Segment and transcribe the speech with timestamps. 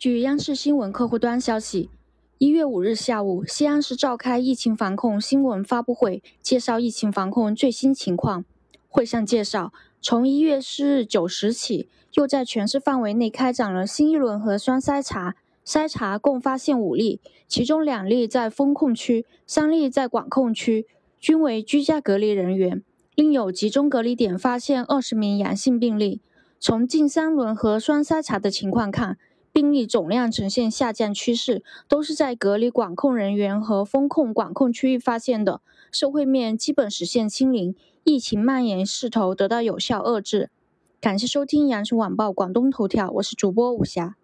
[0.00, 1.90] 据央视新闻客户端消息，
[2.38, 8.46] 一月五日下午，西安市召开疫情防控新闻发布会，介绍疫情防控最新情况。
[8.88, 15.36] 会上介绍，从一月四日九时起，又在全市范围内开展了新一轮核酸筛查，
[15.66, 20.86] 筛查共发现五例，其中两例在封控区，三例在管控区，
[21.20, 22.82] 均为居家隔离人员。
[23.14, 26.22] 另有集中隔离点发现二十名阳性病例。
[26.58, 29.18] 从近三轮核酸筛查的情况看，
[29.60, 35.60] 病例总量呈现下降趋势，都是在隔离管控人员和风控管控区域发现的，
[35.92, 40.48] 社会面基本实现清零，疫情蔓延势头得到有效遏制。
[40.98, 44.16] 感谢收听羊城晚报广东头条，我是主播武霞。